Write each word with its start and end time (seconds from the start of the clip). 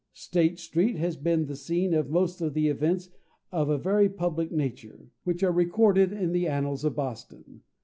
State 0.13 0.57
Street 0.57 0.95
has 0.95 1.15
been 1.15 1.45
the 1.45 1.55
scene 1.55 1.93
of 1.93 2.09
most 2.09 2.41
of 2.41 2.55
the 2.55 2.69
events 2.69 3.09
of 3.51 3.69
a 3.69 3.77
very 3.77 4.09
public 4.09 4.51
nature, 4.51 5.11
which 5.25 5.43
are 5.43 5.51
recorded 5.51 6.11
in 6.11 6.31
the 6.31 6.47
annals 6.47 6.83
of 6.83 6.95
Boston. 6.95 7.61